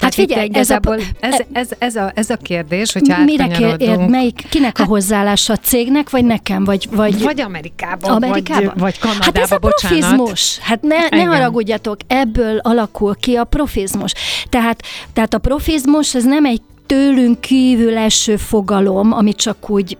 [0.00, 0.80] Hát figyelj, ez a,
[1.20, 5.52] ez, ez, ez, a, ez a kérdés, hogyha Mire kér, melyik, kinek hát, a hozzáállása
[5.52, 6.88] a cégnek, vagy nekem, vagy...
[6.90, 8.64] Vagy, vagy Amerikában, Amerikában?
[8.64, 10.58] Vagy, vagy Kanadában, Hát ez a profizmus.
[10.58, 14.12] Hát ne, ne haragudjatok, ebből alakul ki a profizmus.
[14.48, 19.98] Tehát, tehát a profizmus, ez nem egy tőlünk kívül eső fogalom, ami csak úgy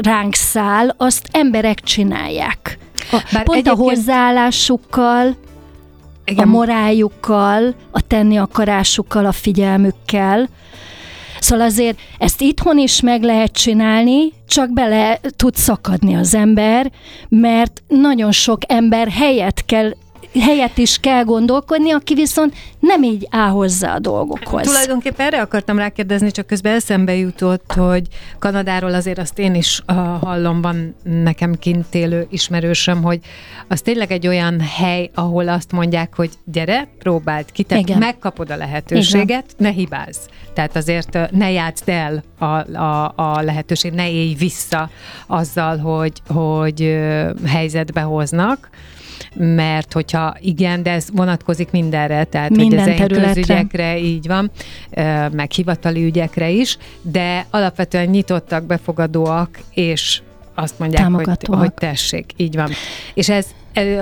[0.00, 2.78] ránk száll, azt emberek csinálják.
[3.12, 3.66] A, Bár pont egyébként...
[3.66, 5.36] a hozzáállásukkal,
[6.30, 6.46] igen.
[6.46, 10.48] a moráljukkal, a tenni akarásukkal, a figyelmükkel.
[11.40, 16.90] Szóval azért ezt itthon is meg lehet csinálni, csak bele tud szakadni az ember,
[17.28, 19.94] mert nagyon sok ember helyet kell
[20.38, 24.66] helyet is kell gondolkodni, aki viszont nem így áll hozzá a dolgokhoz.
[24.66, 28.06] Tulajdonképpen erre akartam rákérdezni, csak közben eszembe jutott, hogy
[28.38, 33.20] Kanadáról azért azt én is uh, hallom, van nekem kint élő ismerősöm, hogy
[33.68, 37.98] az tényleg egy olyan hely, ahol azt mondják, hogy gyere, próbáld ki, te Igen.
[37.98, 39.44] megkapod a lehetőséget, Igen.
[39.56, 40.18] ne hibázz.
[40.54, 42.44] Tehát azért ne játszd el a,
[42.78, 44.90] a, a lehetőség, ne élj vissza
[45.26, 46.98] azzal, hogy, hogy
[47.46, 48.70] helyzetbe hoznak
[49.34, 54.50] mert hogyha igen, de ez vonatkozik mindenre, tehát Minden hogy ez közügyekre így van,
[55.32, 60.20] meg hivatali ügyekre is, de alapvetően nyitottak, befogadóak, és
[60.54, 62.70] azt mondják, hogy, hogy tessék, így van.
[63.14, 63.46] És ez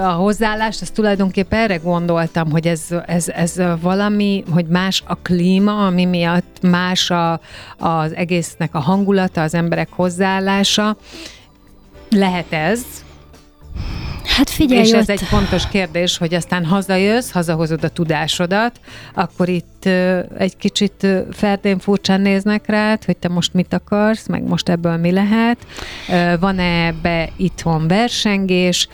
[0.02, 5.86] a hozzáállást, ezt tulajdonképpen erre gondoltam, hogy ez, ez, ez valami, hogy más a klíma,
[5.86, 7.40] ami miatt más a,
[7.78, 10.96] az egésznek a hangulata, az emberek hozzáállása.
[12.10, 12.80] Lehet ez,
[14.38, 18.80] Hát figyelj, És ez egy fontos kérdés, hogy aztán hazajössz, hazahozod a tudásodat,
[19.14, 19.84] akkor itt
[20.38, 24.96] egy kicsit uh, ferdén furcsán néznek rád, hogy te most mit akarsz, meg most ebből
[24.96, 25.58] mi lehet.
[26.40, 28.88] Van-e ebbe itthon versengés,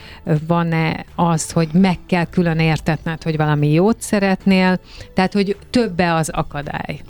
[0.46, 4.78] van-e az, hogy meg kell külön értetned, hogy valami jót szeretnél,
[5.14, 7.00] tehát hogy többe az akadály.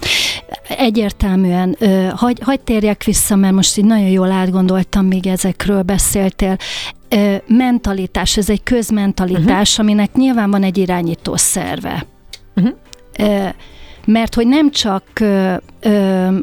[0.68, 1.77] Egyértelműen,
[2.14, 6.57] hagy, hagy térjek vissza, mert most így nagyon jól átgondoltam, még ezekről beszéltél
[7.46, 9.87] mentalitás, ez egy közmentalitás, uh-huh.
[9.87, 12.07] aminek nyilván van egy irányító szerve.
[12.57, 12.74] Uh-huh.
[14.07, 15.05] Mert hogy nem csak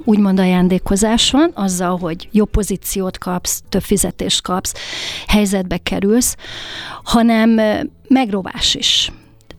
[0.03, 4.73] úgymond ajándékozás van, azzal, hogy jó pozíciót kapsz, több fizetést kapsz,
[5.27, 6.35] helyzetbe kerülsz,
[7.03, 7.59] hanem
[8.07, 9.11] megrovás is.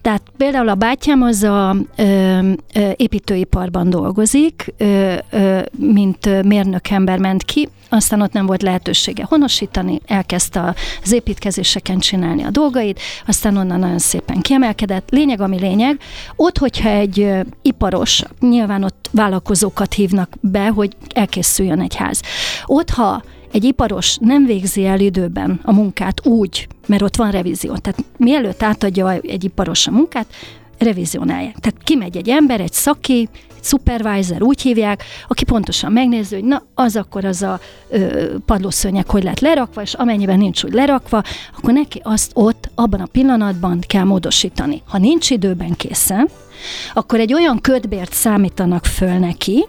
[0.02, 2.38] Tehát például a bátyám az a ö,
[2.74, 9.24] ö, építőiparban dolgozik, ö, ö, mint mérnök ember ment ki, aztán ott nem volt lehetősége
[9.28, 15.10] honosítani, elkezdte az építkezéseken csinálni a dolgait, aztán onnan nagyon szépen kiemelkedett.
[15.10, 15.98] Lényeg, ami lényeg,
[16.36, 17.30] ott, hogyha egy
[17.62, 22.20] iparos, nyilván ott vállalkozókat hívnak be, hogy elkészüljön egy ház.
[22.66, 27.76] Ott, ha egy iparos nem végzi el időben a munkát úgy, mert ott van revízió.
[27.76, 30.26] Tehát mielőtt átadja egy iparos a munkát,
[30.78, 31.58] revizionálják.
[31.58, 36.62] Tehát kimegy egy ember, egy szaki, egy supervisor, úgy hívják, aki pontosan megnézi, hogy na,
[36.74, 41.22] az akkor az a ö, padlószőnyek hogy lett lerakva, és amennyiben nincs úgy lerakva,
[41.56, 44.82] akkor neki azt ott, abban a pillanatban kell módosítani.
[44.86, 46.28] Ha nincs időben készen,
[46.92, 49.66] akkor egy olyan ködbért számítanak föl neki,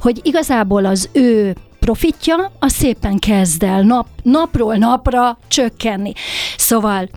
[0.00, 6.12] hogy igazából az ő profitja, az szépen kezd el nap, napról napra csökkenni.
[6.56, 7.08] Szóval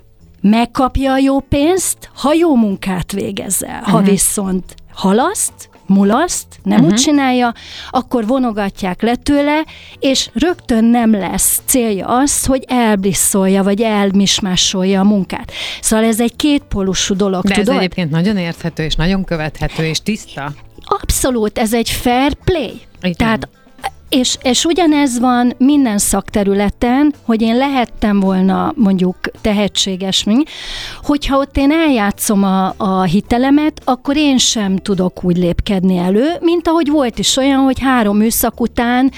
[0.41, 3.81] megkapja a jó pénzt, ha jó munkát végezzel.
[3.83, 4.09] Ha uh-huh.
[4.09, 6.93] viszont halaszt, mulaszt, nem uh-huh.
[6.93, 7.53] úgy csinálja,
[7.89, 9.65] akkor vonogatják le tőle,
[9.99, 15.51] és rögtön nem lesz célja az, hogy elblisszolja, vagy elmismásolja a munkát.
[15.81, 17.69] Szóval ez egy kétpólusú dolog, De tudod?
[17.69, 20.53] ez egyébként nagyon érthető, és nagyon követhető, és tiszta.
[20.85, 22.81] Abszolút, ez egy fair play.
[23.01, 23.15] Igen.
[23.17, 23.49] Tehát
[24.09, 30.25] és, és ugyanez van minden szakterületen, hogy én lehettem volna mondjuk tehetséges,
[31.01, 36.67] hogyha ott én eljátszom a, a hitelemet, akkor én sem tudok úgy lépkedni elő, mint
[36.67, 39.11] ahogy volt is olyan, hogy három műszak után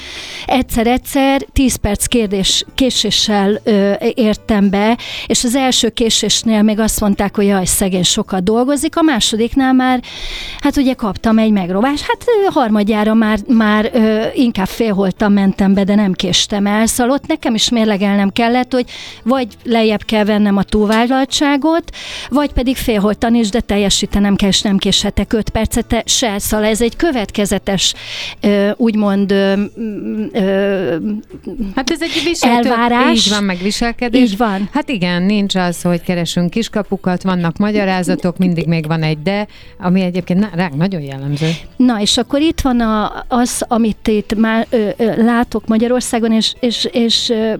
[0.46, 4.98] egyszer-egyszer tíz perc kérdés, késéssel ö, értem be,
[5.28, 10.02] és az első késésnél még azt mondták, hogy jaj, szegény sokat dolgozik, a másodiknál már,
[10.60, 15.96] hát ugye kaptam egy megrovás, hát harmadjára már, már ö, inkább félholtam mentem be, de
[15.96, 16.86] nem késtem el.
[16.86, 18.86] Szóval ott nekem is mérlegelnem kellett, hogy
[19.24, 21.96] vagy lejjebb kell vennem a túlvállaltságot,
[22.30, 26.40] vagy pedig félholtan is, de teljesítenem kell, és nem késhetek 5 percet se.
[26.40, 27.94] Szóval ez egy következetes,
[28.76, 29.32] úgymond
[31.76, 33.26] Hát ez egy viseltő, elvárás.
[33.26, 34.22] Így van, megviselkedés.
[34.22, 34.70] Így van.
[34.74, 39.48] Hát igen, nincs az, hogy keresünk kiskapukat, vannak magyarázatok, mindig még van egy de,
[39.80, 41.50] ami egyébként ránk nagyon jellemző.
[41.76, 46.54] Na, és akkor itt van a, az, amit itt már ö, ö, látok Magyarországon, és,
[46.60, 47.54] és, és ö,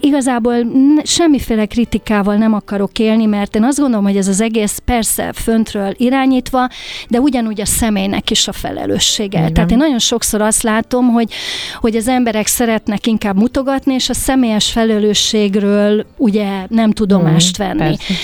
[0.00, 0.54] igazából
[1.02, 5.94] semmiféle kritikával nem akarok élni, mert én azt gondolom, hogy ez az egész persze föntről
[5.96, 6.68] irányítva,
[7.08, 9.38] de ugyanúgy a személynek is a felelőssége.
[9.38, 9.52] Igen.
[9.52, 11.32] Tehát én nagyon sokszor azt látom, hogy,
[11.80, 17.78] hogy az emberek szeretnek inkább mutogatni, és a személyes felelősségről ugye nem tudomást venni.
[17.78, 18.14] Persze.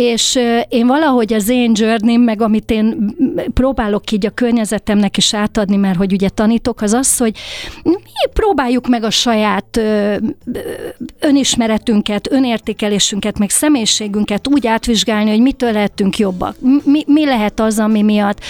[0.00, 3.14] És én valahogy az én journey meg amit én
[3.54, 7.36] próbálok így a környezetemnek is átadni, mert hogy ugye tanítok, az az, hogy
[7.82, 7.94] mi
[8.32, 9.80] próbáljuk meg a saját
[11.20, 16.56] önismeretünket, önértékelésünket, meg személyiségünket úgy átvizsgálni, hogy mitől lehetünk jobbak.
[16.84, 18.40] Mi, mi lehet az, ami miatt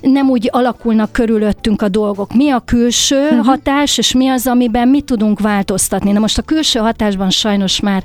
[0.00, 2.34] nem úgy alakulnak körülöttünk a dolgok.
[2.34, 3.46] Mi a külső uh-huh.
[3.46, 6.12] hatás, és mi az, amiben mi tudunk változtatni.
[6.12, 8.02] Na most a külső hatásban sajnos már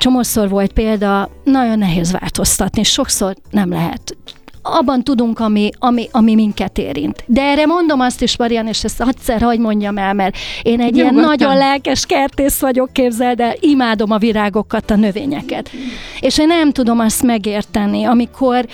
[0.00, 4.16] csomószor volt példa, nagyon nehéz változtatni, sokszor nem lehet
[4.62, 7.24] abban tudunk, ami, ami, ami minket érint.
[7.26, 10.92] De erre mondom azt is, Marian, és ezt egyszer hagy mondjam el, mert én egy
[10.92, 11.12] Nyugodtan.
[11.12, 15.70] ilyen nagyon lelkes kertész vagyok, képzeld de imádom a virágokat, a növényeket.
[16.20, 18.66] És én nem tudom azt megérteni, amikor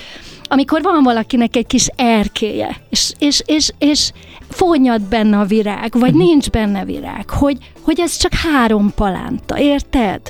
[0.49, 4.11] amikor van valakinek egy kis erkéje, és, és, és, és
[4.49, 10.21] fonyad benne a virág, vagy nincs benne virág, hogy, hogy ez csak három palánta, érted?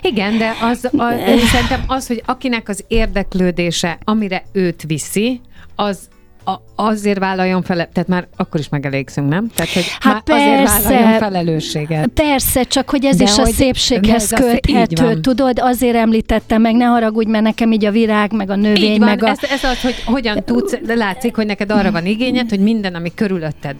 [0.00, 1.12] Igen, de az, a,
[1.52, 5.40] szerintem az, hogy akinek az érdeklődése, amire őt viszi,
[5.76, 6.08] az
[6.44, 9.48] a, azért vállaljon fel, tehát már akkor is megelégszünk, nem?
[9.54, 12.06] Tehát, hogy hát már persze, azért vállaljon felelősséget.
[12.06, 16.84] Persze, csak hogy ez De is hogy, a szépséghez köthető, tudod, azért említettem meg, ne
[16.84, 19.28] haragudj, mert nekem így a virág, meg a növény, így van, meg a...
[19.28, 22.94] Ez, ez az, hogy hogyan tudsz, de látszik, hogy neked arra van igényed, hogy minden,
[22.94, 23.76] ami körülötted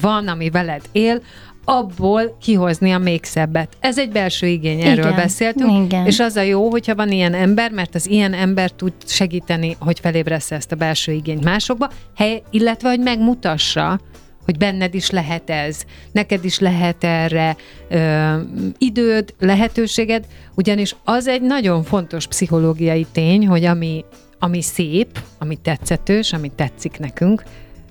[0.00, 1.20] van, ami veled él,
[1.64, 3.76] abból kihozni a még szebbet.
[3.80, 6.06] Ez egy belső igény, erről igen, beszéltünk, igen.
[6.06, 10.00] és az a jó, hogyha van ilyen ember, mert az ilyen ember tud segíteni, hogy
[10.00, 14.00] felébressz ezt a belső igényt másokba, hely, illetve, hogy megmutassa,
[14.44, 17.56] hogy benned is lehet ez, neked is lehet erre
[17.88, 18.34] ö,
[18.78, 24.04] időd, lehetőséged, ugyanis az egy nagyon fontos pszichológiai tény, hogy ami,
[24.38, 27.42] ami szép, ami tetszetős, ami tetszik nekünk,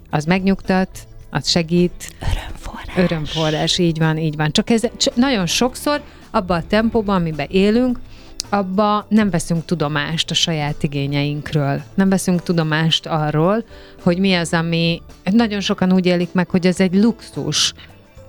[0.10, 0.90] az megnyugtat,
[1.34, 2.16] az segít.
[2.20, 2.98] Örömforrás.
[2.98, 4.52] Örömforrás, így van, így van.
[4.52, 8.00] Csak ez csak nagyon sokszor abban a tempóban, amiben élünk,
[8.50, 11.82] abba nem veszünk tudomást a saját igényeinkről.
[11.94, 13.64] Nem veszünk tudomást arról,
[14.04, 17.74] hogy mi az, ami nagyon sokan úgy élik meg, hogy ez egy luxus,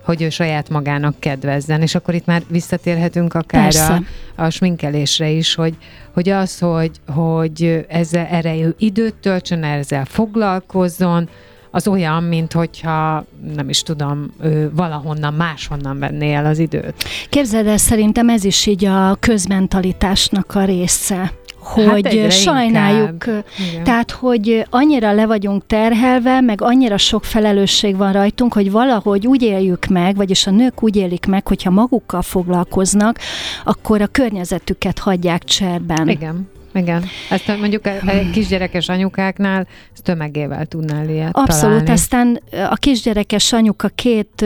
[0.03, 4.01] hogy ő saját magának kedvezzen, és akkor itt már visszatérhetünk akár a,
[4.43, 5.77] a sminkelésre is, hogy,
[6.13, 11.29] hogy az, hogy, hogy ezzel, erre időt töltsön, ezzel foglalkozzon,
[11.75, 14.33] az olyan, mint hogyha nem is tudom,
[14.71, 17.03] valahonnan máshonnan venné el az időt.
[17.29, 23.45] Képzeld el, szerintem ez is így a közmentalitásnak a része hogy hát sajnáljuk, inkább.
[23.83, 29.41] tehát hogy annyira le vagyunk terhelve, meg annyira sok felelősség van rajtunk, hogy valahogy úgy
[29.41, 33.19] éljük meg, vagyis a nők úgy élik meg, hogyha magukkal foglalkoznak,
[33.63, 36.09] akkor a környezetüket hagyják cserben.
[36.09, 36.49] Igen.
[36.75, 37.91] Igen, ezt mondjuk a
[38.31, 41.91] kisgyerekes anyukáknál ezt tömegével tudnál ilyet Abszolút, találni.
[41.91, 44.45] aztán a kisgyerekes anyuka két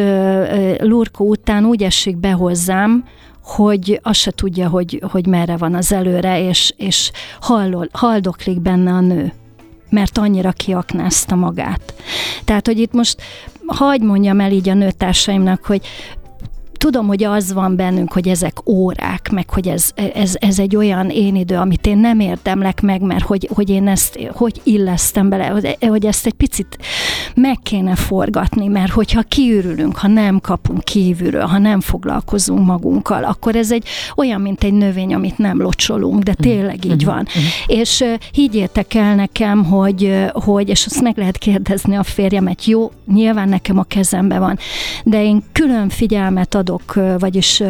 [0.78, 3.06] lurkó után úgy esik be hozzám,
[3.44, 8.92] hogy azt se tudja, hogy, hogy merre van az előre, és, és hallol, haldoklik benne
[8.92, 9.34] a nő
[9.90, 11.94] mert annyira kiaknázta magát.
[12.46, 13.22] Tehát, hogy itt most
[13.66, 15.82] hagyd mondjam el így a nőtársaimnak, hogy
[16.80, 21.10] tudom, hogy az van bennünk, hogy ezek órák, meg hogy ez, ez, ez egy olyan
[21.10, 25.46] én idő, amit én nem érdemlek meg, mert hogy, hogy én ezt hogy illesztem bele,
[25.46, 26.78] hogy, hogy ezt egy picit
[27.36, 33.56] meg kéne forgatni, mert hogyha kiürülünk, ha nem kapunk kívülről, ha nem foglalkozunk magunkkal, akkor
[33.56, 37.28] ez egy olyan, mint egy növény, amit nem locsolunk, de tényleg így van.
[37.68, 43.50] És higgyétek el nekem, hogy, hogy, és azt meg lehet kérdezni a férjemet, jó, nyilván
[43.50, 44.58] nekem a kezembe van,
[45.04, 47.64] de én külön figyelmet adok adok, vagyis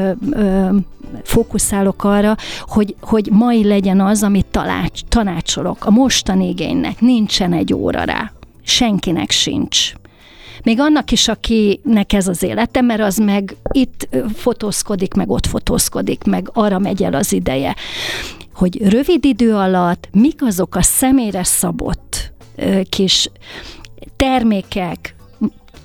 [1.23, 5.85] fókuszálok arra, hogy, hogy mai legyen az, amit tanács, tanácsolok.
[5.85, 8.31] A mostani igénynek nincsen egy óra rá.
[8.63, 9.93] Senkinek sincs.
[10.63, 16.23] Még annak is, akinek ez az élete, mert az meg itt fotózkodik, meg ott fotózkodik,
[16.23, 17.75] meg arra megy el az ideje.
[18.53, 22.31] Hogy rövid idő alatt mik azok a személyre szabott
[22.89, 23.29] kis
[24.15, 25.15] termékek,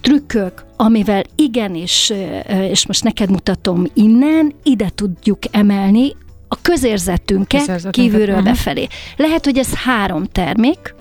[0.00, 2.12] trükkök, amivel igenis,
[2.48, 6.12] és most neked mutatom innen, ide tudjuk emelni
[6.48, 8.44] a közérzetünket kívülről uh-huh.
[8.44, 8.86] befelé.
[9.16, 10.94] Lehet, hogy ez három termék,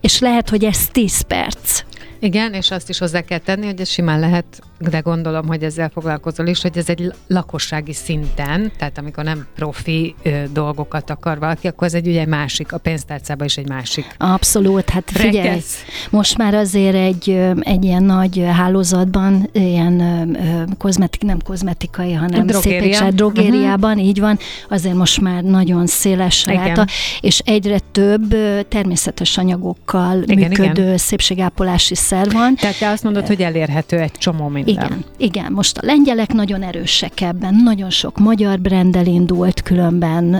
[0.00, 1.82] és lehet, hogy ez tíz perc.
[2.20, 5.88] Igen, és azt is hozzá kell tenni, hogy ez simán lehet, de gondolom, hogy ezzel
[5.88, 11.66] foglalkozol is, hogy ez egy lakossági szinten, tehát amikor nem profi ö, dolgokat akar valaki,
[11.66, 14.06] akkor ez egy ugye másik, a pénztárcában is egy másik.
[14.18, 15.84] Abszolút, hát figyelj, Rekesz.
[16.10, 20.36] most már azért egy, egy ilyen nagy hálózatban, ilyen
[20.78, 22.96] kozmetik, nem kozmetikai, hanem Drogéria.
[22.96, 24.06] szép drogériában, uh-huh.
[24.06, 24.38] így van,
[24.68, 26.86] azért most már nagyon széles ráta,
[27.20, 28.36] és egyre több
[28.68, 30.98] természetes anyagokkal igen, működő igen.
[30.98, 32.54] szépségápolási szer van.
[32.54, 34.74] Tehát te azt mondod, hogy elérhető egy csomó minden.
[34.74, 35.52] Igen, igen.
[35.52, 40.34] Most a lengyelek nagyon erősek ebben, nagyon sok magyar brendel indult különben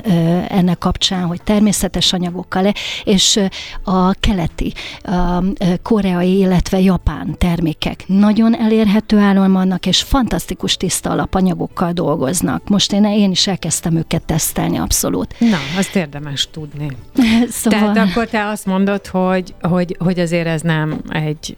[0.48, 2.72] ennek kapcsán, hogy természetes anyagokkal,
[3.04, 3.40] és
[3.84, 5.42] a keleti, a
[5.82, 12.68] koreai, illetve japán termékek nagyon elérhető áron vannak, és fantasztikus tiszta alapanyagokkal dolgoznak.
[12.68, 15.34] Most én, én is elkezdtem őket tesztelni, abszolút.
[15.38, 16.88] Na, azt érdemes tudni.
[17.60, 17.92] szóval...
[17.92, 21.56] Tehát akkor te azt mondod, hogy, hogy, hogy azért ez nem egy,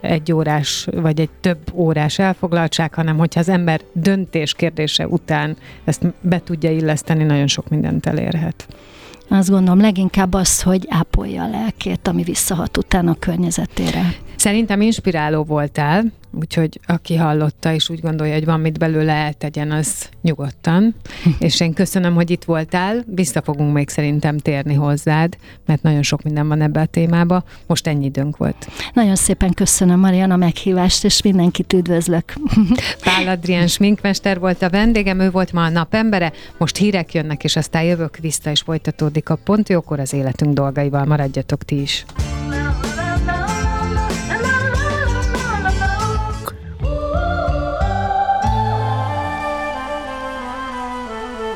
[0.00, 6.06] egy órás, vagy egy több órás elfoglaltság, hanem hogyha az ember döntés kérdése után ezt
[6.20, 8.66] be tudja illeszteni, nagyon sok mindent elérhet.
[9.28, 14.14] Azt gondolom leginkább az, hogy ápolja a lelkét, ami visszahat utána a környezetére.
[14.42, 16.04] Szerintem inspiráló voltál,
[16.40, 20.94] úgyhogy aki hallotta és úgy gondolja, hogy van mit belőle eltegyen, az nyugodtan.
[21.38, 25.36] és én köszönöm, hogy itt voltál, vissza fogunk még szerintem térni hozzád,
[25.66, 27.44] mert nagyon sok minden van ebbe a témába.
[27.66, 28.68] Most ennyi időnk volt.
[28.92, 32.32] Nagyon szépen köszönöm Mariana a meghívást, és mindenkit üdvözlök.
[33.04, 37.56] Pál Adrián sminkmester volt a vendégem, ő volt ma a napembere, most hírek jönnek, és
[37.56, 41.04] aztán jövök vissza, és folytatódik a Jókor az életünk dolgaival.
[41.04, 42.04] Maradjatok ti is.